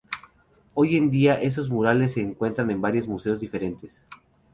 Hoy 0.73 0.97
en 0.97 1.11
día 1.11 1.35
esos 1.39 1.69
murales 1.69 2.13
se 2.13 2.21
encuentran 2.21 2.71
en 2.71 2.81
varios 2.81 3.07
museos 3.07 3.39
diferentes. 3.39 4.03